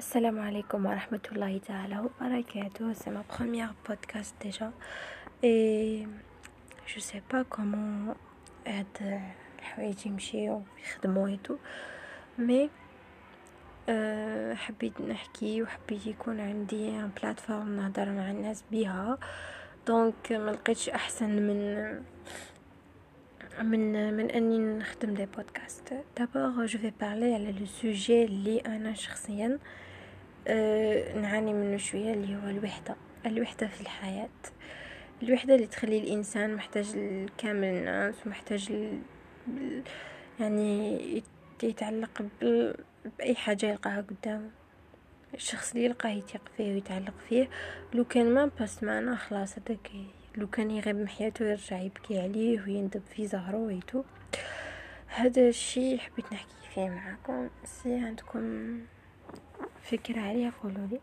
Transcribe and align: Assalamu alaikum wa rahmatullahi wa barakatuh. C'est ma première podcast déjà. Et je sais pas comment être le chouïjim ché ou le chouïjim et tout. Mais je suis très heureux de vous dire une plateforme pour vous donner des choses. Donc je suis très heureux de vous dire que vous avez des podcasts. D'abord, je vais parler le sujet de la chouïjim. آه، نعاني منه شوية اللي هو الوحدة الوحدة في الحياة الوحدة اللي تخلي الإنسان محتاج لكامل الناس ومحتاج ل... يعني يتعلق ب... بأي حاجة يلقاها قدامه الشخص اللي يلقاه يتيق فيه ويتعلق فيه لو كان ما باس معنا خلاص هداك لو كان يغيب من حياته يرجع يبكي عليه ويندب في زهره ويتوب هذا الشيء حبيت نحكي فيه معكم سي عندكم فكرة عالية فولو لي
Assalamu 0.00 0.40
alaikum 0.40 0.86
wa 0.88 0.94
rahmatullahi 0.96 1.60
wa 1.68 2.08
barakatuh. 2.18 2.94
C'est 2.94 3.10
ma 3.10 3.20
première 3.22 3.74
podcast 3.84 4.34
déjà. 4.40 4.72
Et 5.42 6.04
je 6.86 6.98
sais 6.98 7.20
pas 7.28 7.44
comment 7.44 8.14
être 8.64 9.02
le 9.04 9.18
chouïjim 9.60 10.18
ché 10.18 10.48
ou 10.48 10.64
le 11.02 11.10
chouïjim 11.12 11.26
et 11.26 11.36
tout. 11.44 11.58
Mais 12.38 12.70
je 13.88 14.54
suis 14.64 14.90
très 14.90 15.58
heureux 15.58 15.68
de 15.86 16.54
vous 16.54 16.64
dire 16.64 16.94
une 17.04 17.10
plateforme 17.10 17.82
pour 17.92 18.04
vous 18.04 18.10
donner 18.14 18.52
des 18.70 18.84
choses. 18.86 18.94
Donc 19.84 20.14
je 20.26 20.72
suis 20.72 20.90
très 20.90 21.28
heureux 21.28 22.00
de 22.00 22.02
vous 23.62 23.76
dire 23.76 24.86
que 24.98 25.04
vous 25.04 25.04
avez 25.04 25.12
des 25.18 25.26
podcasts. 25.26 25.92
D'abord, 26.16 26.66
je 26.66 26.78
vais 26.78 26.90
parler 26.90 27.38
le 27.52 27.66
sujet 27.66 28.24
de 28.24 28.60
la 28.82 28.94
chouïjim. 28.94 29.58
آه، 30.48 31.14
نعاني 31.18 31.52
منه 31.52 31.76
شوية 31.76 32.12
اللي 32.14 32.36
هو 32.36 32.50
الوحدة 32.50 32.96
الوحدة 33.26 33.66
في 33.66 33.80
الحياة 33.80 34.28
الوحدة 35.22 35.54
اللي 35.54 35.66
تخلي 35.66 35.98
الإنسان 35.98 36.54
محتاج 36.54 36.96
لكامل 36.96 37.64
الناس 37.64 38.14
ومحتاج 38.26 38.72
ل... 38.72 39.00
يعني 40.40 41.22
يتعلق 41.62 42.22
ب... 42.42 42.72
بأي 43.18 43.34
حاجة 43.34 43.66
يلقاها 43.66 44.00
قدامه 44.00 44.50
الشخص 45.34 45.72
اللي 45.72 45.84
يلقاه 45.84 46.10
يتيق 46.10 46.42
فيه 46.56 46.72
ويتعلق 46.74 47.14
فيه 47.28 47.48
لو 47.94 48.04
كان 48.04 48.34
ما 48.34 48.46
باس 48.58 48.82
معنا 48.82 49.16
خلاص 49.16 49.58
هداك 49.58 49.90
لو 50.36 50.46
كان 50.46 50.70
يغيب 50.70 50.96
من 50.96 51.08
حياته 51.08 51.44
يرجع 51.44 51.78
يبكي 51.80 52.20
عليه 52.20 52.60
ويندب 52.60 53.02
في 53.14 53.26
زهره 53.26 53.56
ويتوب 53.56 54.04
هذا 55.06 55.48
الشيء 55.48 55.98
حبيت 55.98 56.32
نحكي 56.32 56.54
فيه 56.74 56.88
معكم 56.88 57.48
سي 57.64 57.94
عندكم 57.94 58.80
فكرة 59.82 60.20
عالية 60.20 60.50
فولو 60.50 60.84
لي 60.90 61.00